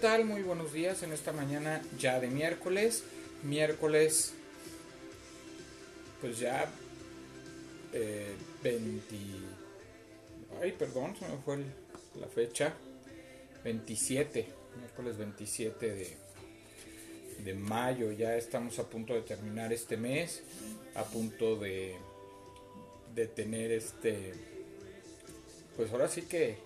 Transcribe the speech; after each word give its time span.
tal? 0.00 0.24
Muy 0.24 0.42
buenos 0.42 0.72
días 0.72 1.02
en 1.02 1.12
esta 1.12 1.32
mañana 1.32 1.82
ya 1.98 2.20
de 2.20 2.28
miércoles. 2.28 3.02
Miércoles, 3.42 4.32
pues 6.20 6.38
ya 6.38 6.70
eh, 7.92 8.32
20... 8.62 9.16
Ay, 10.62 10.72
perdón, 10.72 11.16
se 11.18 11.26
me 11.26 11.36
fue 11.38 11.58
la 12.20 12.28
fecha. 12.28 12.74
27, 13.64 14.46
miércoles 14.78 15.16
27 15.16 15.92
de, 15.92 16.16
de 17.44 17.54
mayo. 17.54 18.12
Ya 18.12 18.36
estamos 18.36 18.78
a 18.78 18.88
punto 18.88 19.14
de 19.14 19.22
terminar 19.22 19.72
este 19.72 19.96
mes, 19.96 20.42
a 20.94 21.02
punto 21.04 21.56
de, 21.56 21.96
de 23.16 23.26
tener 23.26 23.72
este... 23.72 24.32
Pues 25.76 25.90
ahora 25.90 26.06
sí 26.08 26.22
que 26.22 26.56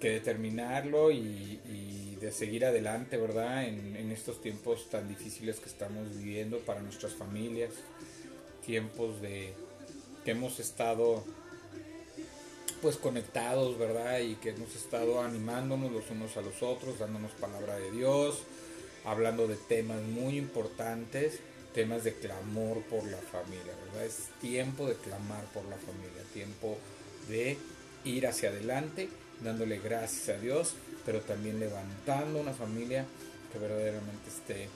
que 0.00 0.10
determinarlo 0.10 1.10
y, 1.10 1.60
de 2.20 2.32
seguir 2.32 2.64
adelante, 2.64 3.18
¿verdad? 3.18 3.68
En, 3.68 3.94
en 3.94 4.10
estos 4.10 4.40
tiempos 4.40 4.88
tan 4.88 5.06
difíciles 5.06 5.60
que 5.60 5.68
estamos 5.68 6.16
viviendo 6.16 6.58
para 6.60 6.80
nuestras 6.80 7.12
familias, 7.12 7.70
tiempos 8.64 9.20
de 9.20 9.52
que 10.24 10.30
hemos 10.30 10.58
estado 10.58 11.22
pues 12.82 12.96
conectados, 12.96 13.78
¿verdad? 13.78 14.20
Y 14.20 14.34
que 14.36 14.50
hemos 14.50 14.74
estado 14.74 15.20
animándonos 15.22 15.92
los 15.92 16.10
unos 16.10 16.36
a 16.36 16.40
los 16.40 16.62
otros, 16.62 16.98
dándonos 16.98 17.32
palabra 17.32 17.76
de 17.76 17.90
Dios, 17.90 18.42
hablando 19.04 19.46
de 19.46 19.56
temas 19.56 20.02
muy 20.02 20.36
importantes, 20.36 21.40
temas 21.74 22.04
de 22.04 22.14
clamor 22.14 22.82
por 22.82 23.04
la 23.04 23.18
familia, 23.18 23.72
¿verdad? 23.86 24.04
Es 24.04 24.28
tiempo 24.40 24.86
de 24.86 24.94
clamar 24.94 25.44
por 25.52 25.64
la 25.66 25.76
familia, 25.76 26.22
tiempo 26.32 26.76
de 27.28 27.58
ir 28.04 28.26
hacia 28.26 28.50
adelante, 28.50 29.08
dándole 29.40 29.78
gracias 29.78 30.36
a 30.36 30.40
Dios, 30.40 30.74
pero 31.04 31.20
también 31.20 31.60
levantando 31.60 32.40
una 32.40 32.52
familia 32.52 33.04
que 33.52 33.58
verdaderamente 33.58 34.28
esté 34.28 34.68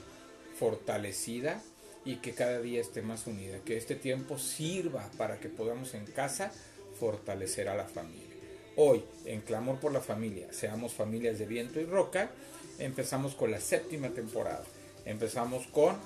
fortalecida 0.57 1.61
y 2.05 2.17
que 2.17 2.33
cada 2.33 2.59
día 2.59 2.81
esté 2.81 3.01
más 3.01 3.27
unida, 3.27 3.59
que 3.65 3.77
este 3.77 3.95
tiempo 3.95 4.37
sirva 4.37 5.09
para 5.17 5.39
que 5.39 5.49
podamos 5.49 5.93
en 5.93 6.05
casa 6.05 6.51
fortalecer 6.99 7.69
a 7.69 7.75
la 7.75 7.85
familia. 7.85 8.27
Hoy, 8.75 9.03
en 9.25 9.41
Clamor 9.41 9.79
por 9.79 9.91
la 9.91 10.01
Familia, 10.01 10.47
seamos 10.51 10.93
familias 10.93 11.37
de 11.37 11.45
viento 11.45 11.79
y 11.79 11.85
roca, 11.85 12.31
empezamos 12.79 13.35
con 13.35 13.51
la 13.51 13.59
séptima 13.59 14.09
temporada. 14.09 14.63
Empezamos 15.05 15.67
con 15.67 15.97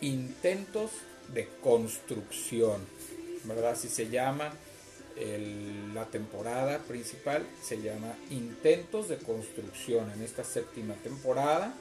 intentos 0.00 0.90
de 1.34 1.48
construcción, 1.62 2.80
¿verdad? 3.44 3.72
Así 3.72 3.88
se 3.88 4.08
llama 4.08 4.52
la 5.94 6.04
temporada 6.06 6.78
principal, 6.80 7.46
se 7.62 7.80
llama 7.80 8.14
Intentos 8.30 9.08
de 9.08 9.16
construcción 9.16 10.10
en 10.10 10.22
esta 10.22 10.44
séptima 10.44 10.94
temporada. 10.94 11.74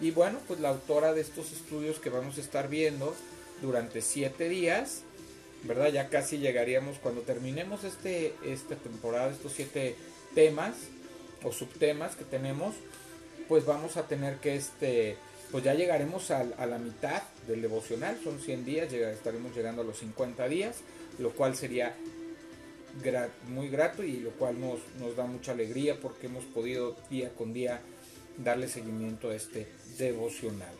Y 0.00 0.12
bueno, 0.12 0.38
pues 0.46 0.60
la 0.60 0.70
autora 0.70 1.12
de 1.12 1.20
estos 1.20 1.52
estudios 1.52 1.98
que 1.98 2.10
vamos 2.10 2.38
a 2.38 2.40
estar 2.40 2.68
viendo 2.68 3.14
durante 3.60 4.00
siete 4.02 4.48
días, 4.48 5.02
¿verdad? 5.64 5.88
Ya 5.88 6.08
casi 6.08 6.38
llegaríamos 6.38 6.98
cuando 6.98 7.22
terminemos 7.22 7.84
este, 7.84 8.34
esta 8.44 8.76
temporada, 8.76 9.30
estos 9.30 9.52
siete 9.52 9.96
temas 10.34 10.74
o 11.42 11.52
subtemas 11.52 12.16
que 12.16 12.24
tenemos, 12.24 12.74
pues 13.48 13.66
vamos 13.66 13.96
a 13.96 14.06
tener 14.06 14.36
que 14.36 14.54
este, 14.54 15.16
pues 15.50 15.64
ya 15.64 15.74
llegaremos 15.74 16.30
a, 16.30 16.44
la 16.44 16.78
mitad 16.78 17.22
del 17.46 17.62
devocional, 17.62 18.18
son 18.22 18.38
100 18.38 18.64
días, 18.64 18.92
estaremos 18.92 19.54
llegando 19.54 19.82
a 19.82 19.84
los 19.84 19.98
50 19.98 20.48
días, 20.48 20.76
lo 21.18 21.30
cual 21.32 21.56
sería 21.56 21.96
gra- 23.02 23.28
muy 23.48 23.68
grato 23.68 24.02
y 24.02 24.18
lo 24.18 24.30
cual 24.30 24.60
nos, 24.60 24.80
nos 24.98 25.16
da 25.16 25.24
mucha 25.24 25.52
alegría 25.52 25.98
porque 26.00 26.26
hemos 26.26 26.44
podido 26.44 26.96
día 27.10 27.30
con 27.30 27.52
día 27.52 27.80
darle 28.38 28.68
seguimiento 28.68 29.30
a 29.30 29.34
este 29.34 29.66
devocional. 29.98 30.74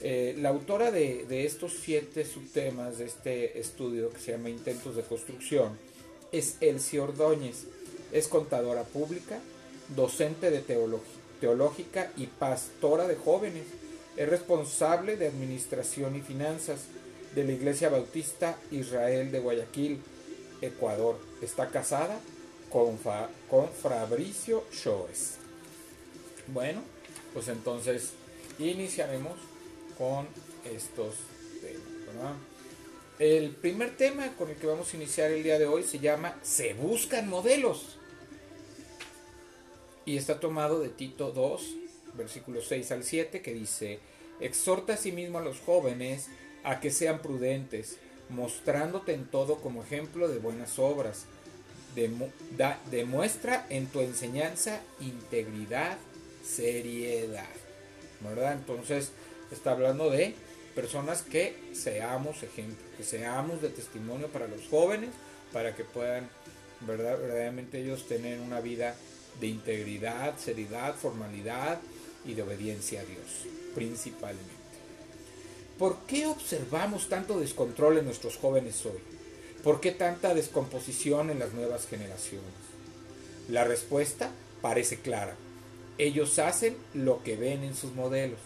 Eh, 0.00 0.34
la 0.38 0.50
autora 0.50 0.90
de, 0.90 1.24
de 1.26 1.46
estos 1.46 1.72
siete 1.80 2.24
subtemas 2.24 2.98
de 2.98 3.06
este 3.06 3.58
estudio 3.58 4.10
que 4.12 4.20
se 4.20 4.32
llama 4.32 4.50
Intentos 4.50 4.94
de 4.94 5.02
Construcción 5.02 5.78
es 6.32 6.56
Elsie 6.60 7.00
Ordóñez. 7.00 7.64
Es 8.12 8.28
contadora 8.28 8.84
pública, 8.84 9.40
docente 9.96 10.50
de 10.50 10.60
teológica 11.40 12.12
y 12.16 12.26
pastora 12.26 13.08
de 13.08 13.16
jóvenes. 13.16 13.64
Es 14.16 14.28
responsable 14.28 15.16
de 15.16 15.26
administración 15.26 16.14
y 16.14 16.20
finanzas 16.20 16.82
de 17.34 17.44
la 17.44 17.52
Iglesia 17.52 17.88
Bautista 17.88 18.58
Israel 18.70 19.30
de 19.32 19.40
Guayaquil, 19.40 19.98
Ecuador. 20.60 21.18
Está 21.42 21.68
casada 21.68 22.18
con, 22.70 22.98
con 23.48 23.68
Fabricio 23.70 24.64
Shoes. 24.72 25.34
Bueno, 26.48 26.82
pues 27.32 27.48
entonces 27.48 28.12
iniciaremos 28.58 29.38
con 29.98 30.26
estos 30.64 31.14
temas. 31.60 32.36
El 33.18 33.50
primer 33.50 33.96
tema 33.96 34.34
con 34.36 34.50
el 34.50 34.56
que 34.56 34.66
vamos 34.66 34.92
a 34.92 34.96
iniciar 34.96 35.30
el 35.30 35.42
día 35.42 35.58
de 35.58 35.66
hoy 35.66 35.82
se 35.82 35.98
llama 35.98 36.38
Se 36.42 36.74
buscan 36.74 37.28
modelos. 37.28 37.96
Y 40.04 40.16
está 40.16 40.38
tomado 40.38 40.80
de 40.80 40.88
Tito 40.90 41.32
2, 41.32 41.62
versículos 42.14 42.66
6 42.68 42.92
al 42.92 43.04
7, 43.04 43.42
que 43.42 43.54
dice, 43.54 43.98
exhorta 44.40 44.94
a 44.94 44.96
sí 44.96 45.12
mismo 45.12 45.38
a 45.38 45.42
los 45.42 45.60
jóvenes 45.60 46.28
a 46.62 46.78
que 46.80 46.90
sean 46.90 47.22
prudentes, 47.22 47.98
mostrándote 48.28 49.14
en 49.14 49.26
todo 49.26 49.56
como 49.56 49.82
ejemplo 49.82 50.28
de 50.28 50.38
buenas 50.38 50.78
obras. 50.78 51.24
Demuestra 52.90 53.66
en 53.70 53.86
tu 53.86 54.00
enseñanza 54.00 54.80
integridad, 55.00 55.98
seriedad. 56.44 57.46
¿Verdad? 58.20 58.52
Entonces 58.52 59.12
está 59.50 59.72
hablando 59.72 60.10
de 60.10 60.34
personas 60.74 61.22
que 61.22 61.56
seamos 61.72 62.42
ejemplo, 62.42 62.84
que 62.96 63.04
seamos 63.04 63.62
de 63.62 63.70
testimonio 63.70 64.28
para 64.28 64.46
los 64.46 64.66
jóvenes, 64.68 65.10
para 65.52 65.74
que 65.74 65.84
puedan 65.84 66.28
¿verdad? 66.80 67.18
verdaderamente 67.18 67.80
ellos 67.80 68.06
tener 68.06 68.40
una 68.40 68.60
vida 68.60 68.94
de 69.40 69.46
integridad, 69.46 70.36
seriedad, 70.38 70.94
formalidad 70.94 71.78
y 72.24 72.34
de 72.34 72.42
obediencia 72.42 73.00
a 73.00 73.04
Dios, 73.04 73.46
principalmente. 73.74 74.65
¿Por 75.78 75.98
qué 76.06 76.26
observamos 76.26 77.10
tanto 77.10 77.38
descontrol 77.38 77.98
en 77.98 78.06
nuestros 78.06 78.38
jóvenes 78.38 78.86
hoy? 78.86 78.98
¿Por 79.62 79.80
qué 79.80 79.92
tanta 79.92 80.32
descomposición 80.32 81.28
en 81.28 81.38
las 81.38 81.52
nuevas 81.52 81.86
generaciones? 81.86 82.46
La 83.50 83.62
respuesta 83.64 84.30
parece 84.62 85.00
clara. 85.00 85.36
Ellos 85.98 86.38
hacen 86.38 86.78
lo 86.94 87.22
que 87.22 87.36
ven 87.36 87.62
en 87.62 87.74
sus 87.74 87.92
modelos. 87.92 88.40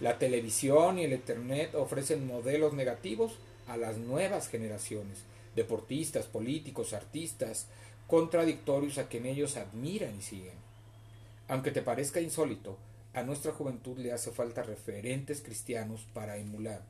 La 0.00 0.18
televisión 0.18 0.98
y 0.98 1.04
el 1.04 1.12
Internet 1.12 1.74
ofrecen 1.74 2.26
modelos 2.26 2.72
negativos 2.72 3.32
a 3.68 3.76
las 3.76 3.98
nuevas 3.98 4.48
generaciones, 4.48 5.18
deportistas, 5.54 6.24
políticos, 6.24 6.94
artistas, 6.94 7.66
contradictorios 8.06 8.96
a 8.96 9.06
quien 9.06 9.26
ellos 9.26 9.58
admiran 9.58 10.16
y 10.18 10.22
siguen. 10.22 10.54
Aunque 11.46 11.72
te 11.72 11.82
parezca 11.82 12.22
insólito, 12.22 12.78
a 13.12 13.22
nuestra 13.22 13.52
juventud 13.52 13.98
le 13.98 14.12
hace 14.12 14.30
falta 14.30 14.62
referentes 14.62 15.42
cristianos 15.42 16.06
para 16.12 16.36
emular. 16.36 16.82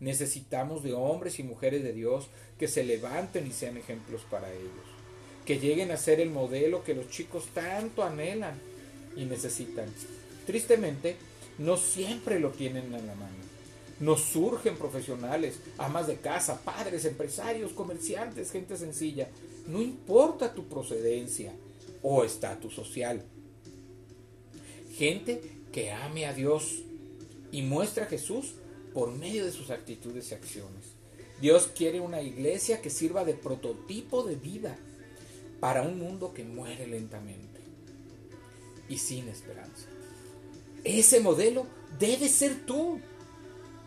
Necesitamos 0.00 0.82
de 0.82 0.92
hombres 0.92 1.38
y 1.38 1.42
mujeres 1.42 1.82
de 1.82 1.92
Dios 1.92 2.28
que 2.58 2.68
se 2.68 2.84
levanten 2.84 3.46
y 3.46 3.52
sean 3.52 3.76
ejemplos 3.76 4.22
para 4.30 4.52
ellos, 4.52 4.86
que 5.44 5.58
lleguen 5.58 5.90
a 5.90 5.96
ser 5.96 6.20
el 6.20 6.30
modelo 6.30 6.84
que 6.84 6.94
los 6.94 7.08
chicos 7.08 7.46
tanto 7.54 8.04
anhelan 8.04 8.60
y 9.16 9.24
necesitan. 9.24 9.88
Tristemente, 10.46 11.16
no 11.58 11.76
siempre 11.76 12.38
lo 12.38 12.50
tienen 12.50 12.94
a 12.94 12.98
la 12.98 13.14
mano. 13.14 13.48
Nos 14.00 14.22
surgen 14.22 14.76
profesionales, 14.76 15.58
amas 15.76 16.06
de 16.06 16.16
casa, 16.18 16.60
padres, 16.62 17.04
empresarios, 17.04 17.72
comerciantes, 17.72 18.52
gente 18.52 18.76
sencilla. 18.76 19.28
No 19.66 19.82
importa 19.82 20.54
tu 20.54 20.68
procedencia 20.68 21.52
o 22.02 22.22
estatus 22.22 22.74
social. 22.74 23.24
Gente 24.98 25.40
que 25.72 25.92
ame 25.92 26.26
a 26.26 26.34
Dios 26.34 26.80
y 27.52 27.62
muestra 27.62 28.04
a 28.04 28.08
Jesús 28.08 28.54
por 28.92 29.12
medio 29.12 29.44
de 29.44 29.52
sus 29.52 29.70
actitudes 29.70 30.30
y 30.30 30.34
acciones. 30.34 30.84
Dios 31.40 31.68
quiere 31.74 32.00
una 32.00 32.20
iglesia 32.20 32.82
que 32.82 32.90
sirva 32.90 33.24
de 33.24 33.34
prototipo 33.34 34.24
de 34.24 34.34
vida 34.34 34.76
para 35.60 35.82
un 35.82 36.00
mundo 36.00 36.34
que 36.34 36.42
muere 36.42 36.88
lentamente 36.88 37.60
y 38.88 38.98
sin 38.98 39.28
esperanza. 39.28 39.86
Ese 40.82 41.20
modelo 41.20 41.66
debe 41.98 42.28
ser 42.28 42.66
tú, 42.66 42.98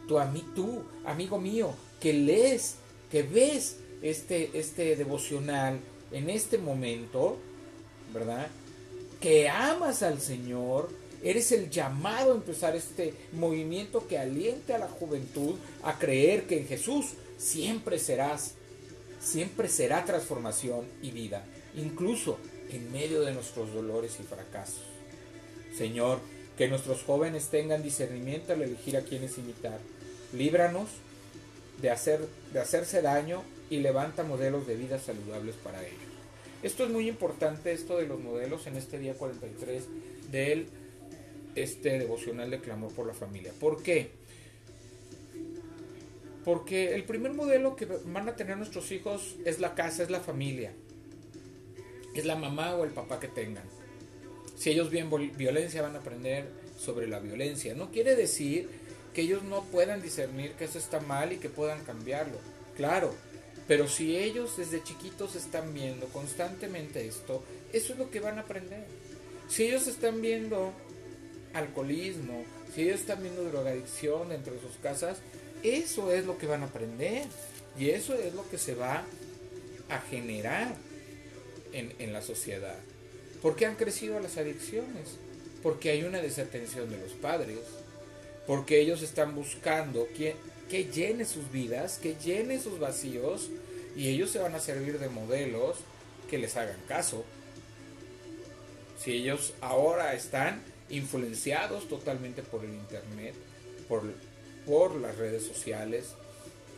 tu 0.07 0.17
ami- 0.17 0.53
tú, 0.55 0.83
amigo 1.03 1.39
mío, 1.39 1.73
que 1.99 2.13
lees, 2.13 2.75
que 3.11 3.23
ves 3.23 3.77
este, 4.01 4.57
este 4.57 4.95
devocional 4.95 5.79
en 6.13 6.29
este 6.29 6.57
momento, 6.57 7.37
¿verdad? 8.13 8.47
Que 9.19 9.49
amas 9.49 10.03
al 10.03 10.19
Señor, 10.21 10.89
eres 11.23 11.51
el 11.51 11.69
llamado 11.69 12.31
a 12.31 12.35
empezar 12.35 12.75
este 12.75 13.13
movimiento 13.33 14.07
que 14.07 14.18
aliente 14.18 14.73
a 14.73 14.79
la 14.79 14.88
juventud 14.88 15.56
a 15.83 15.97
creer 16.00 16.47
que 16.47 16.59
en 16.59 16.68
Jesús 16.68 17.13
siempre 17.38 18.00
serás, 18.00 18.53
siempre 19.19 19.68
será 19.68 20.06
transformación 20.06 20.85
y 21.01 21.12
vida, 21.12 21.45
incluso 21.75 22.38
en 22.71 22.91
medio 22.91 23.21
de 23.21 23.33
nuestros 23.33 23.73
dolores 23.73 24.18
y 24.19 24.23
fracasos. 24.23 24.81
Señor, 25.77 26.19
que 26.57 26.68
nuestros 26.68 27.03
jóvenes 27.03 27.47
tengan 27.47 27.83
discernimiento 27.83 28.53
al 28.53 28.62
elegir 28.62 28.97
a 28.97 29.01
quienes 29.01 29.38
imitar. 29.38 29.79
Líbranos 30.33 30.89
de, 31.81 31.89
hacer, 31.89 32.19
de 32.53 32.59
hacerse 32.59 33.01
daño 33.01 33.44
y 33.69 33.79
levanta 33.79 34.24
modelos 34.24 34.67
de 34.67 34.75
vida 34.75 35.00
saludables 35.00 35.56
para 35.56 35.81
ellos. 35.81 36.00
Esto 36.62 36.83
es 36.83 36.91
muy 36.91 37.07
importante, 37.07 37.71
esto 37.71 37.97
de 37.97 38.06
los 38.06 38.19
modelos 38.19 38.67
en 38.67 38.75
este 38.77 39.00
día 39.00 39.15
43 39.15 39.83
del 40.31 40.67
este 41.56 42.00
devocional 42.00 42.50
de 42.50 42.59
clamor 42.59 42.94
por 42.94 43.07
la 43.07 43.13
familia. 43.13 43.51
¿Por 43.59 43.81
qué? 43.83 44.12
Porque 46.44 46.95
el 46.95 47.03
primer 47.03 47.33
modelo 47.33 47.75
que 47.75 47.86
van 47.86 48.27
a 48.27 48.36
tener 48.36 48.57
nuestros 48.57 48.92
hijos 48.92 49.36
es 49.45 49.59
la 49.59 49.75
casa, 49.75 50.03
es 50.03 50.09
la 50.09 50.21
familia. 50.21 50.74
Es 52.15 52.25
la 52.25 52.36
mamá 52.36 52.75
o 52.75 52.83
el 52.83 52.92
papá 52.92 53.19
que 53.19 53.27
tengan. 53.27 53.63
Si 54.57 54.69
ellos 54.69 54.89
ven 54.89 55.09
violencia 55.38 55.81
van 55.81 55.95
a 55.95 56.00
aprender 56.00 56.45
sobre 56.81 57.07
la 57.07 57.19
violencia. 57.19 57.75
No 57.75 57.92
quiere 57.92 58.15
decir 58.15 58.68
que 59.13 59.21
ellos 59.21 59.44
no 59.44 59.63
puedan 59.65 60.01
discernir 60.01 60.53
que 60.53 60.65
eso 60.65 60.80
está 60.80 61.00
mal 61.00 61.31
y 61.31 61.38
que 61.38 61.50
puedan 61.50 61.83
cambiarlo. 61.83 62.38
Claro, 62.75 63.13
pero 63.68 63.88
si 63.88 64.18
ellos 64.18 64.57
desde 64.57 64.83
chiquitos 64.83 65.36
están 65.36 65.74
viendo 65.74 66.07
constantemente 66.07 67.06
esto, 67.07 67.44
eso 67.71 67.94
es 67.94 68.00
lo 68.00 68.09
que 68.09 68.19
van 68.19 68.38
a 68.38 68.42
aprender. 68.42 68.86
Si 69.48 69.63
ellos 69.63 69.88
están 69.88 70.21
viendo 70.21 70.74
alcoholismo, 71.53 72.44
si 72.74 72.83
ellos 72.83 73.01
están 73.01 73.21
viendo 73.21 73.44
drogadicción 73.44 74.30
dentro 74.30 74.53
de 74.53 74.62
sus 74.62 74.77
casas, 74.81 75.18
eso 75.63 76.12
es 76.12 76.25
lo 76.25 76.38
que 76.38 76.48
van 76.48 76.63
a 76.63 76.68
aprender. 76.68 77.25
Y 77.77 77.89
eso 77.89 78.15
es 78.15 78.33
lo 78.33 78.48
que 78.50 78.57
se 78.57 78.75
va 78.75 79.03
a 79.89 80.00
generar 80.01 80.75
en, 81.74 81.94
en 82.00 82.13
la 82.13 82.21
sociedad. 82.21 82.77
¿Por 83.42 83.56
qué 83.56 83.65
han 83.65 83.75
crecido 83.75 84.19
las 84.19 84.38
adicciones? 84.38 85.18
Porque 85.63 85.89
hay 85.89 86.03
una 86.03 86.21
desatención 86.21 86.89
de 86.89 86.98
los 86.98 87.13
padres, 87.13 87.59
porque 88.45 88.80
ellos 88.81 89.01
están 89.01 89.36
buscando 89.36 90.07
que, 90.15 90.36
que 90.69 90.86
llene 90.86 91.25
sus 91.25 91.51
vidas, 91.51 91.98
que 91.98 92.15
llene 92.15 92.59
sus 92.59 92.80
vacíos, 92.80 93.50
y 93.95 94.09
ellos 94.09 94.31
se 94.31 94.39
van 94.39 94.56
a 94.56 94.59
servir 94.59 95.00
de 95.00 95.09
modelos 95.09 95.77
que 96.30 96.38
les 96.38 96.56
hagan 96.56 96.80
caso. 96.88 97.25
Si 99.00 99.12
ellos 99.13 99.53
ahora 99.62 100.13
están 100.13 100.62
influenciados 100.91 101.88
totalmente 101.88 102.41
por 102.41 102.63
el 102.63 102.73
Internet, 102.73 103.33
por, 103.88 104.03
por 104.65 104.95
las 104.95 105.17
redes 105.17 105.43
sociales, 105.43 106.13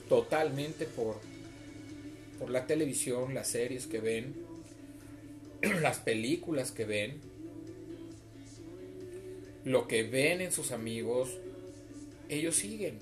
totalmente 0.10 0.86
por, 0.86 1.20
por 2.40 2.50
la 2.50 2.66
televisión, 2.68 3.34
las 3.34 3.48
series 3.50 3.88
que 3.88 4.00
ven, 4.00 4.34
las 5.82 6.00
películas 6.00 6.72
que 6.72 6.86
ven, 6.86 7.20
lo 9.66 9.88
que 9.88 10.04
ven 10.04 10.42
en 10.42 10.52
sus 10.52 10.72
amigos, 10.72 11.30
ellos 12.30 12.56
siguen. 12.56 13.00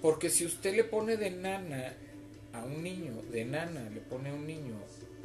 Porque 0.00 0.30
si 0.30 0.44
usted 0.44 0.74
le 0.74 0.84
pone 0.84 1.16
de 1.16 1.30
nana 1.30 1.94
a 2.52 2.64
un 2.64 2.82
niño, 2.82 3.22
de 3.30 3.44
nana 3.44 3.88
le 3.90 4.00
pone 4.00 4.30
a 4.30 4.34
un 4.34 4.46
niño 4.46 4.74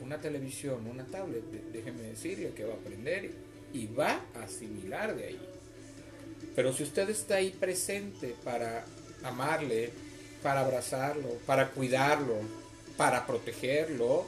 una 0.02 0.22
televisión, 0.22 0.86
una 0.88 1.06
tablet, 1.06 1.44
déjeme 1.74 2.04
decirle 2.04 2.52
que 2.56 2.64
va 2.64 2.76
a 2.76 2.78
aprender 2.78 3.32
y 3.74 3.88
va 3.88 4.22
a 4.36 4.44
asimilar 4.44 5.16
de 5.16 5.26
ahí. 5.26 5.40
Pero 6.56 6.74
si 6.74 6.84
usted 6.84 7.10
está 7.10 7.36
ahí 7.36 7.52
presente 7.52 8.36
para 8.44 8.86
amarle, 9.24 9.92
para 10.42 10.62
abrazarlo, 10.62 11.30
para 11.46 11.70
cuidarlo, 11.70 12.40
para 12.96 13.28
protegerlo, 13.28 14.26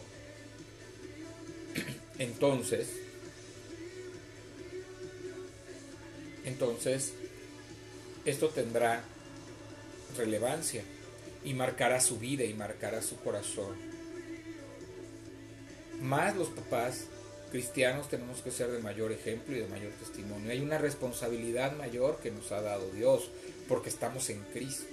entonces, 2.19 2.87
entonces, 6.45 7.13
esto 8.25 8.49
tendrá 8.49 9.03
relevancia 10.17 10.83
y 11.43 11.53
marcará 11.53 12.01
su 12.01 12.19
vida 12.19 12.43
y 12.43 12.53
marcará 12.53 13.01
su 13.01 13.17
corazón. 13.17 13.75
Más 16.01 16.35
los 16.35 16.49
papás 16.49 17.05
cristianos 17.49 18.09
tenemos 18.09 18.41
que 18.41 18.51
ser 18.51 18.71
de 18.71 18.79
mayor 18.79 19.11
ejemplo 19.11 19.55
y 19.55 19.59
de 19.59 19.67
mayor 19.67 19.91
testimonio. 19.93 20.51
Hay 20.51 20.61
una 20.61 20.77
responsabilidad 20.77 21.75
mayor 21.75 22.19
que 22.21 22.31
nos 22.31 22.51
ha 22.51 22.61
dado 22.61 22.89
Dios 22.91 23.29
porque 23.67 23.89
estamos 23.89 24.29
en 24.29 24.41
Cristo. 24.53 24.85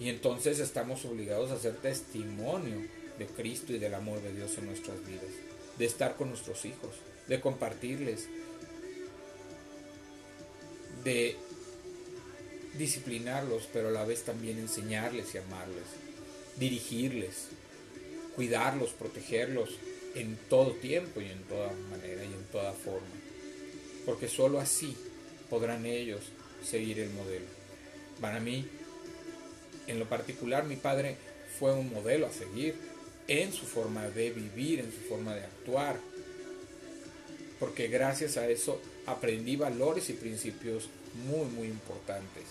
Y 0.00 0.08
entonces 0.08 0.58
estamos 0.58 1.04
obligados 1.04 1.50
a 1.50 1.54
hacer 1.54 1.76
testimonio 1.76 2.78
de 3.18 3.26
Cristo 3.26 3.72
y 3.72 3.78
del 3.78 3.94
amor 3.94 4.20
de 4.22 4.32
Dios 4.34 4.58
en 4.58 4.66
nuestras 4.66 5.04
vidas 5.06 5.30
de 5.78 5.84
estar 5.84 6.16
con 6.16 6.28
nuestros 6.28 6.64
hijos, 6.64 6.90
de 7.28 7.40
compartirles, 7.40 8.28
de 11.02 11.36
disciplinarlos, 12.78 13.68
pero 13.72 13.88
a 13.88 13.92
la 13.92 14.04
vez 14.04 14.22
también 14.22 14.58
enseñarles 14.58 15.34
y 15.34 15.38
amarles, 15.38 15.84
dirigirles, 16.56 17.48
cuidarlos, 18.34 18.90
protegerlos 18.90 19.70
en 20.14 20.36
todo 20.48 20.72
tiempo 20.72 21.20
y 21.20 21.26
en 21.26 21.42
toda 21.44 21.72
manera 21.90 22.24
y 22.24 22.32
en 22.32 22.44
toda 22.52 22.72
forma. 22.72 23.06
Porque 24.06 24.28
sólo 24.28 24.60
así 24.60 24.96
podrán 25.50 25.86
ellos 25.86 26.20
seguir 26.64 26.98
el 27.00 27.10
modelo. 27.10 27.46
Para 28.20 28.40
mí, 28.40 28.66
en 29.86 29.98
lo 29.98 30.08
particular, 30.08 30.64
mi 30.64 30.76
padre 30.76 31.16
fue 31.58 31.72
un 31.72 31.92
modelo 31.92 32.26
a 32.26 32.32
seguir 32.32 32.74
en 33.28 33.52
su 33.52 33.64
forma 33.64 34.08
de 34.08 34.30
vivir, 34.30 34.80
en 34.80 34.92
su 34.92 35.00
forma 35.08 35.34
de 35.34 35.44
actuar. 35.44 35.98
Porque 37.58 37.88
gracias 37.88 38.36
a 38.36 38.48
eso 38.48 38.80
aprendí 39.06 39.56
valores 39.56 40.10
y 40.10 40.14
principios 40.14 40.88
muy, 41.26 41.46
muy 41.46 41.68
importantes. 41.68 42.44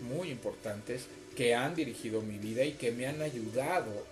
Muy 0.00 0.30
importantes 0.30 1.06
que 1.36 1.54
han 1.54 1.74
dirigido 1.74 2.22
mi 2.22 2.38
vida 2.38 2.64
y 2.64 2.72
que 2.72 2.92
me 2.92 3.06
han 3.06 3.20
ayudado 3.22 4.06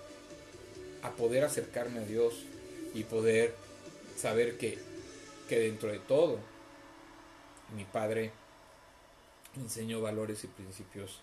a 1.05 1.11
poder 1.11 1.45
acercarme 1.45 2.01
a 2.01 2.05
Dios 2.05 2.45
y 2.95 3.05
poder 3.05 3.55
saber 4.17 4.57
que, 4.57 4.79
que 5.49 5.59
dentro 5.59 5.93
de 5.93 5.99
todo 5.99 6.39
mi 7.77 7.85
Padre 7.85 8.33
enseñó 9.55 10.01
valores 10.01 10.43
y 10.45 10.47
principios 10.47 11.21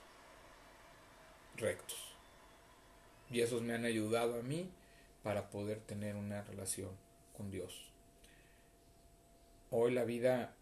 rectos. 1.58 1.98
Y 3.32 3.42
esos 3.42 3.64
me 3.64 3.74
han 3.74 3.86
ayudado 3.86 4.40
a 4.40 4.44
mí 4.44 4.70
para 5.24 5.50
poder 5.50 5.80
tener 5.80 6.16
una 6.16 6.44
relación 6.44 6.92
con 7.36 7.50
Dios. 7.50 7.88
Hoy 9.72 9.94
la 9.94 10.04
vida, 10.04 10.54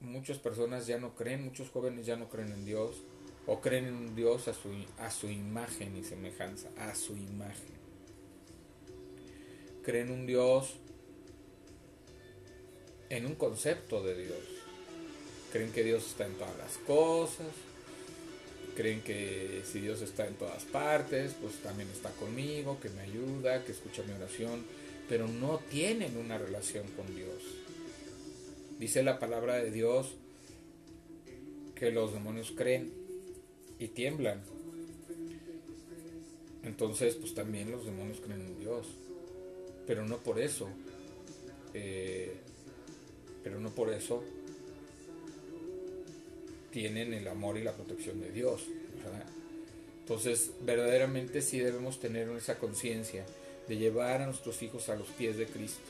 muchas 0.00 0.38
personas 0.38 0.86
ya 0.86 0.98
no 0.98 1.14
creen, 1.14 1.44
muchos 1.44 1.68
jóvenes 1.68 2.06
ya 2.06 2.16
no 2.16 2.30
creen 2.30 2.52
en 2.52 2.64
Dios, 2.64 3.02
o 3.46 3.60
creen 3.60 3.86
en 3.86 3.94
un 3.94 4.16
Dios 4.16 4.48
a 4.48 4.54
su, 4.54 4.70
a 4.98 5.10
su 5.10 5.28
imagen 5.28 5.94
y 5.96 6.04
semejanza, 6.04 6.68
a 6.78 6.94
su 6.94 7.14
imagen. 7.16 7.87
Creen 9.88 10.10
un 10.10 10.26
Dios 10.26 10.74
en 13.08 13.24
un 13.24 13.36
concepto 13.36 14.02
de 14.02 14.22
Dios. 14.22 14.44
Creen 15.50 15.72
que 15.72 15.82
Dios 15.82 16.06
está 16.06 16.26
en 16.26 16.34
todas 16.34 16.58
las 16.58 16.76
cosas, 16.86 17.46
creen 18.76 19.00
que 19.00 19.62
si 19.64 19.80
Dios 19.80 20.02
está 20.02 20.26
en 20.26 20.34
todas 20.34 20.64
partes, 20.64 21.32
pues 21.40 21.54
también 21.62 21.88
está 21.88 22.10
conmigo, 22.10 22.78
que 22.80 22.90
me 22.90 23.00
ayuda, 23.00 23.64
que 23.64 23.72
escucha 23.72 24.02
mi 24.02 24.12
oración, 24.12 24.62
pero 25.08 25.26
no 25.26 25.58
tienen 25.70 26.18
una 26.18 26.36
relación 26.36 26.86
con 26.88 27.06
Dios. 27.16 27.42
Dice 28.78 29.02
la 29.02 29.18
palabra 29.18 29.54
de 29.54 29.70
Dios 29.70 30.08
que 31.74 31.90
los 31.92 32.12
demonios 32.12 32.52
creen 32.54 32.92
y 33.78 33.88
tiemblan. 33.88 34.42
Entonces, 36.62 37.14
pues 37.14 37.32
también 37.32 37.70
los 37.70 37.86
demonios 37.86 38.20
creen 38.20 38.42
en 38.42 38.60
Dios. 38.60 38.86
Pero 39.88 40.06
no 40.06 40.18
por 40.18 40.38
eso. 40.38 40.68
Eh, 41.74 42.36
pero 43.42 43.58
no 43.58 43.70
por 43.70 43.92
eso 43.92 44.22
tienen 46.70 47.14
el 47.14 47.26
amor 47.26 47.56
y 47.56 47.64
la 47.64 47.72
protección 47.72 48.20
de 48.20 48.30
Dios. 48.30 48.66
Entonces, 50.00 50.52
verdaderamente 50.62 51.42
sí 51.42 51.58
debemos 51.58 52.00
tener 52.00 52.28
esa 52.30 52.58
conciencia 52.58 53.24
de 53.68 53.76
llevar 53.76 54.22
a 54.22 54.26
nuestros 54.26 54.62
hijos 54.62 54.88
a 54.88 54.96
los 54.96 55.08
pies 55.08 55.36
de 55.36 55.46
Cristo, 55.46 55.80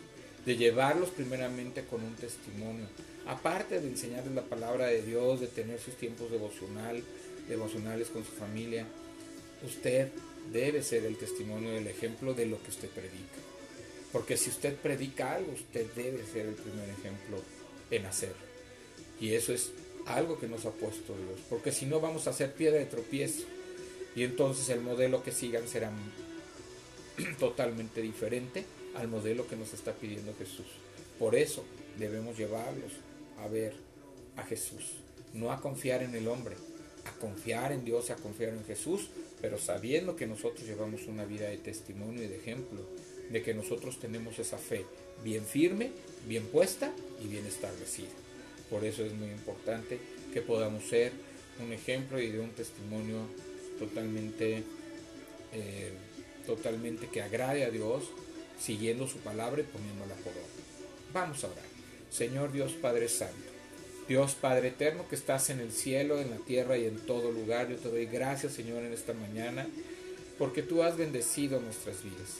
de 0.44 0.56
llevarlos 0.56 1.10
primeramente 1.10 1.84
con 1.84 2.02
un 2.02 2.14
testimonio, 2.14 2.86
aparte 3.26 3.80
de 3.80 3.88
enseñarles 3.88 4.34
la 4.34 4.42
palabra 4.42 4.86
de 4.86 5.02
Dios, 5.02 5.40
de 5.40 5.46
tener 5.46 5.78
sus 5.78 5.94
tiempos 5.94 6.30
devocional, 6.30 7.02
devocionales 7.48 8.08
con 8.08 8.24
su 8.24 8.32
familia, 8.32 8.86
usted 9.64 10.08
debe 10.52 10.82
ser 10.82 11.04
el 11.04 11.16
testimonio 11.16 11.70
del 11.72 11.86
ejemplo 11.86 12.34
de 12.34 12.46
lo 12.46 12.60
que 12.62 12.70
usted 12.70 12.88
predica. 12.88 13.38
Porque 14.12 14.36
si 14.36 14.50
usted 14.50 14.74
predica 14.76 15.34
algo, 15.34 15.52
usted 15.52 15.86
debe 15.94 16.24
ser 16.24 16.46
el 16.46 16.54
primer 16.54 16.88
ejemplo 16.88 17.42
en 17.90 18.06
hacer. 18.06 18.32
Y 19.20 19.34
eso 19.34 19.52
es 19.52 19.70
algo 20.06 20.38
que 20.38 20.48
nos 20.48 20.64
ha 20.64 20.70
puesto 20.70 21.14
Dios, 21.16 21.40
porque 21.50 21.70
si 21.70 21.84
no 21.84 22.00
vamos 22.00 22.26
a 22.26 22.30
hacer 22.30 22.54
piedra 22.54 22.78
de 22.78 22.86
tropiezo 22.86 23.44
y 24.16 24.24
entonces 24.24 24.68
el 24.70 24.80
modelo 24.80 25.22
que 25.22 25.32
sigan 25.32 25.68
será 25.68 25.92
totalmente 27.38 28.00
diferente 28.00 28.64
al 28.96 29.08
modelo 29.08 29.46
que 29.46 29.56
nos 29.56 29.74
está 29.74 29.92
pidiendo 29.92 30.34
Jesús. 30.38 30.66
Por 31.18 31.34
eso 31.34 31.64
debemos 31.98 32.38
llevarlos 32.38 32.92
a 33.38 33.48
ver 33.48 33.74
a 34.36 34.44
Jesús, 34.44 34.94
no 35.34 35.52
a 35.52 35.60
confiar 35.60 36.02
en 36.02 36.14
el 36.14 36.26
hombre, 36.26 36.56
a 37.04 37.12
confiar 37.20 37.72
en 37.72 37.84
Dios, 37.84 38.10
a 38.10 38.16
confiar 38.16 38.54
en 38.54 38.64
Jesús, 38.64 39.10
pero 39.40 39.58
sabiendo 39.58 40.16
que 40.16 40.26
nosotros 40.26 40.66
llevamos 40.66 41.06
una 41.06 41.24
vida 41.24 41.48
de 41.48 41.58
testimonio 41.58 42.24
y 42.24 42.28
de 42.28 42.36
ejemplo, 42.36 42.80
de 43.30 43.42
que 43.42 43.54
nosotros 43.54 43.98
tenemos 43.98 44.38
esa 44.38 44.58
fe 44.58 44.84
bien 45.22 45.44
firme, 45.44 45.90
bien 46.26 46.46
puesta 46.46 46.92
y 47.22 47.28
bien 47.28 47.46
establecida. 47.46 48.08
Por 48.70 48.84
eso 48.84 49.04
es 49.04 49.12
muy 49.12 49.28
importante 49.28 49.98
que 50.32 50.42
podamos 50.42 50.84
ser 50.84 51.12
un 51.64 51.72
ejemplo 51.72 52.20
y 52.20 52.30
de 52.30 52.40
un 52.40 52.50
testimonio 52.50 53.26
totalmente, 53.78 54.62
eh, 55.52 55.92
totalmente 56.46 57.08
que 57.08 57.22
agrade 57.22 57.64
a 57.64 57.70
Dios, 57.70 58.04
siguiendo 58.60 59.06
su 59.06 59.18
palabra 59.18 59.62
y 59.62 59.64
poniéndola 59.64 60.14
por 60.16 60.32
obra. 60.32 60.42
Vamos 61.12 61.44
a 61.44 61.48
orar. 61.48 61.64
Señor 62.10 62.52
Dios 62.52 62.72
Padre 62.72 63.08
Santo, 63.08 63.34
Dios 64.08 64.34
Padre 64.34 64.68
Eterno 64.68 65.06
que 65.08 65.14
estás 65.14 65.50
en 65.50 65.60
el 65.60 65.72
cielo, 65.72 66.20
en 66.20 66.30
la 66.30 66.38
tierra 66.38 66.78
y 66.78 66.86
en 66.86 66.98
todo 67.00 67.30
lugar, 67.30 67.68
yo 67.68 67.76
te 67.76 67.90
doy 67.90 68.06
gracias 68.06 68.54
Señor 68.54 68.82
en 68.82 68.92
esta 68.92 69.12
mañana, 69.12 69.66
porque 70.38 70.62
tú 70.62 70.82
has 70.82 70.96
bendecido 70.96 71.60
nuestras 71.60 72.02
vidas, 72.02 72.38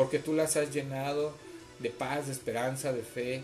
porque 0.00 0.18
tú 0.18 0.32
las 0.32 0.56
has 0.56 0.72
llenado 0.72 1.34
de 1.78 1.90
paz, 1.90 2.24
de 2.24 2.32
esperanza, 2.32 2.90
de 2.94 3.02
fe, 3.02 3.42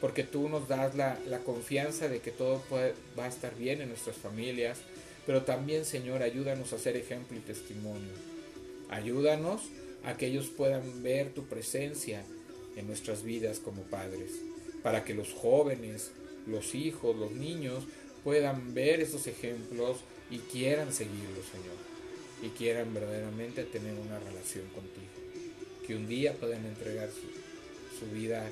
porque 0.00 0.22
tú 0.22 0.48
nos 0.48 0.68
das 0.68 0.94
la, 0.94 1.18
confianza 1.44 2.08
de 2.08 2.20
que 2.20 2.30
todo 2.30 2.62
va 3.18 3.24
a 3.26 3.28
estar 3.28 3.54
bien 3.56 3.82
en 3.82 3.90
nuestras 3.90 4.16
familias, 4.16 4.78
pero 5.26 5.42
también, 5.42 5.84
Señor, 5.84 6.22
ayúdanos 6.22 6.72
a 6.72 6.78
ser 6.78 6.96
ejemplo 6.96 7.36
y 7.36 7.40
testimonio. 7.40 8.14
Ayúdanos 8.88 9.64
a 10.02 10.16
que 10.16 10.28
ellos 10.28 10.46
puedan 10.46 11.02
ver 11.02 11.34
tu 11.34 11.44
presencia 11.44 12.24
en 12.74 12.86
nuestras 12.86 13.22
vidas 13.22 13.58
como 13.58 13.82
padres, 13.82 14.30
para 14.82 15.04
que 15.04 15.12
los 15.12 15.34
jóvenes, 15.34 16.10
los 16.46 16.74
hijos, 16.74 17.14
los 17.14 17.32
niños 17.32 17.84
puedan 18.24 18.72
ver 18.72 19.00
esos 19.00 19.26
ejemplos 19.26 19.98
y 20.30 20.38
quieran 20.38 20.94
seguirlos, 20.94 21.44
Señor, 21.52 21.76
y 22.42 22.56
quieran 22.56 22.94
verdaderamente 22.94 23.64
tener 23.64 23.92
una 23.98 24.18
relación 24.20 24.64
contigo, 24.68 25.25
que 25.86 25.94
un 25.94 26.06
día 26.06 26.34
puedan 26.34 26.64
entregar 26.64 27.08
su, 27.10 27.98
su 27.98 28.10
vida 28.12 28.48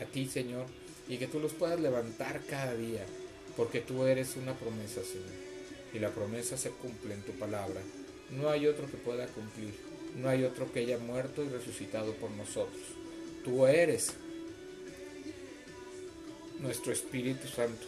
a 0.00 0.04
ti, 0.04 0.26
Señor, 0.26 0.66
y 1.08 1.18
que 1.18 1.26
tú 1.26 1.40
los 1.40 1.52
puedas 1.52 1.80
levantar 1.80 2.42
cada 2.48 2.74
día, 2.74 3.04
porque 3.56 3.80
tú 3.80 4.04
eres 4.04 4.36
una 4.36 4.54
promesa, 4.54 5.02
Señor, 5.02 5.26
y 5.92 5.98
la 5.98 6.10
promesa 6.10 6.56
se 6.56 6.70
cumple 6.70 7.14
en 7.14 7.22
tu 7.22 7.32
palabra. 7.32 7.80
No 8.30 8.50
hay 8.50 8.66
otro 8.66 8.90
que 8.90 8.96
pueda 8.96 9.26
cumplir, 9.26 9.74
no 10.16 10.28
hay 10.28 10.44
otro 10.44 10.70
que 10.72 10.80
haya 10.80 10.98
muerto 10.98 11.42
y 11.44 11.48
resucitado 11.48 12.12
por 12.14 12.30
nosotros. 12.32 12.82
Tú 13.44 13.66
eres 13.66 14.14
nuestro 16.60 16.92
Espíritu 16.92 17.48
Santo. 17.48 17.86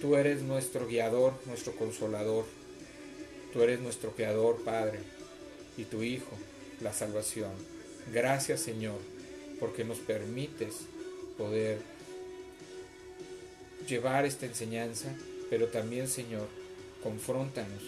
Tú 0.00 0.16
eres 0.16 0.42
nuestro 0.42 0.86
guiador, 0.86 1.34
nuestro 1.46 1.74
consolador. 1.76 2.44
Tú 3.52 3.62
eres 3.62 3.80
nuestro 3.80 4.12
creador, 4.12 4.62
Padre, 4.64 5.00
y 5.76 5.84
tu 5.84 6.02
Hijo, 6.02 6.36
la 6.80 6.92
salvación. 6.92 7.50
Gracias, 8.12 8.60
Señor, 8.60 8.98
porque 9.58 9.84
nos 9.84 9.98
permites 9.98 10.74
poder 11.38 11.78
llevar 13.86 14.24
esta 14.24 14.46
enseñanza, 14.46 15.08
pero 15.48 15.68
también, 15.68 16.08
Señor, 16.08 16.48
confróntanos 17.02 17.82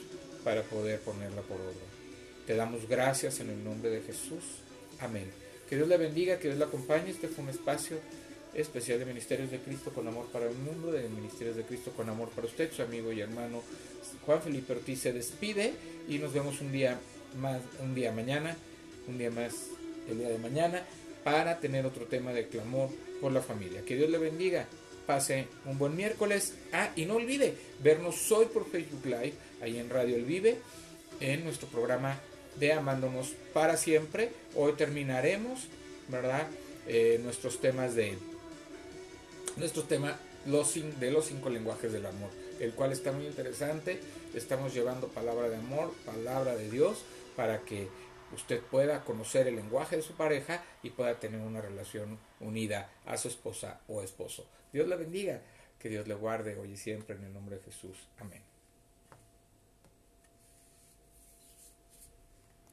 para 0.44 0.62
poder 0.62 1.00
ponerla 1.00 1.42
por 1.42 1.56
obra. 1.60 1.86
Te 2.46 2.56
damos 2.56 2.88
gracias 2.88 3.40
en 3.40 3.50
el 3.50 3.62
nombre 3.62 3.90
de 3.90 4.00
Jesús. 4.00 4.42
Amén. 5.00 5.30
Que 5.68 5.76
Dios 5.76 5.88
le 5.88 5.96
bendiga, 5.96 6.38
que 6.38 6.48
Dios 6.48 6.58
le 6.58 6.64
acompañe. 6.64 7.10
Este 7.10 7.28
fue 7.28 7.44
un 7.44 7.50
espacio 7.50 7.98
especial 8.54 8.98
de 8.98 9.06
Ministerios 9.06 9.50
de 9.50 9.58
Cristo 9.58 9.92
con 9.92 10.06
amor 10.06 10.26
para 10.32 10.48
el 10.48 10.54
mundo, 10.54 10.92
de 10.92 11.08
Ministerios 11.08 11.56
de 11.56 11.62
Cristo 11.62 11.92
con 11.96 12.08
amor 12.08 12.28
para 12.30 12.46
usted, 12.46 12.70
su 12.72 12.82
amigo 12.82 13.10
y 13.12 13.20
hermano 13.20 13.62
Juan 14.26 14.42
Felipe 14.42 14.74
Ortiz 14.74 15.00
se 15.00 15.12
despide 15.12 15.72
y 16.08 16.18
nos 16.18 16.32
vemos 16.32 16.60
un 16.60 16.70
día 16.70 16.98
más, 17.40 17.60
un 17.80 17.94
día 17.94 18.12
mañana, 18.12 18.56
un 19.08 19.18
día 19.18 19.30
más 19.30 19.54
el 20.08 20.18
día 20.18 20.28
de 20.28 20.38
mañana 20.38 20.82
para 21.24 21.60
tener 21.60 21.86
otro 21.86 22.06
tema 22.06 22.32
de 22.32 22.48
clamor 22.48 22.90
por 23.20 23.32
la 23.32 23.42
familia. 23.42 23.82
Que 23.84 23.96
Dios 23.96 24.10
le 24.10 24.18
bendiga. 24.18 24.66
Pase 25.06 25.48
un 25.64 25.78
buen 25.78 25.96
miércoles. 25.96 26.54
Ah, 26.72 26.90
y 26.96 27.04
no 27.06 27.16
olvide 27.16 27.54
vernos 27.82 28.30
hoy 28.30 28.46
por 28.46 28.70
Facebook 28.70 29.04
Live, 29.04 29.34
ahí 29.60 29.78
en 29.78 29.90
Radio 29.90 30.16
El 30.16 30.24
Vive, 30.24 30.58
en 31.20 31.44
nuestro 31.44 31.68
programa 31.68 32.20
de 32.58 32.72
Amándonos 32.72 33.34
para 33.52 33.76
siempre. 33.76 34.30
Hoy 34.54 34.72
terminaremos, 34.72 35.66
¿verdad? 36.08 36.46
Eh, 36.86 37.20
nuestros 37.22 37.60
temas 37.60 37.94
de 37.94 38.18
nuestro 39.56 39.84
tema 39.84 40.18
de 40.44 41.10
los 41.10 41.26
cinco 41.26 41.50
lenguajes 41.50 41.92
del 41.92 42.06
amor, 42.06 42.30
el 42.58 42.72
cual 42.72 42.92
está 42.92 43.12
muy 43.12 43.26
interesante. 43.26 44.00
Estamos 44.34 44.74
llevando 44.74 45.08
palabra 45.08 45.48
de 45.48 45.56
amor, 45.56 45.92
palabra 46.04 46.56
de 46.56 46.70
Dios, 46.70 47.04
para 47.36 47.60
que 47.60 47.88
usted 48.34 48.60
pueda 48.60 49.04
conocer 49.04 49.46
el 49.48 49.56
lenguaje 49.56 49.96
de 49.96 50.02
su 50.02 50.14
pareja 50.14 50.62
y 50.82 50.90
pueda 50.90 51.18
tener 51.18 51.40
una 51.40 51.60
relación 51.60 52.18
unida 52.40 52.90
a 53.06 53.16
su 53.16 53.28
esposa 53.28 53.80
o 53.88 54.02
esposo. 54.02 54.46
Dios 54.72 54.88
le 54.88 54.96
bendiga, 54.96 55.40
que 55.78 55.88
Dios 55.88 56.06
le 56.06 56.14
guarde 56.14 56.56
hoy 56.56 56.72
y 56.72 56.76
siempre 56.76 57.16
en 57.16 57.24
el 57.24 57.32
nombre 57.32 57.56
de 57.56 57.62
Jesús. 57.62 57.96
Amén. 58.18 58.51